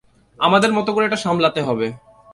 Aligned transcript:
আমাদের 0.39 0.71
মতো 0.73 0.89
করে 0.93 1.05
এটা 1.05 1.15
সামলাতে 1.15 1.61
হবে। 1.61 1.87